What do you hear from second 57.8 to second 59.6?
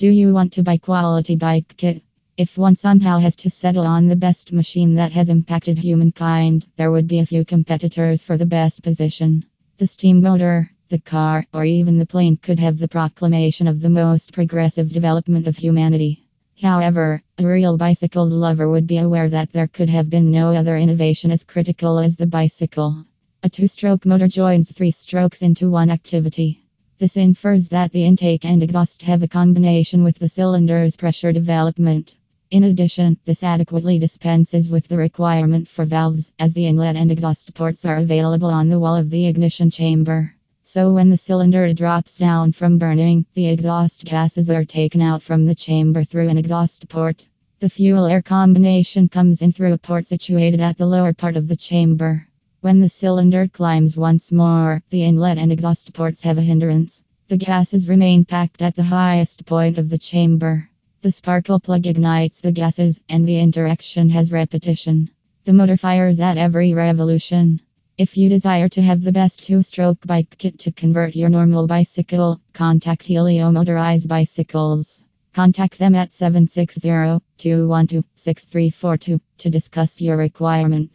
remain packed at the highest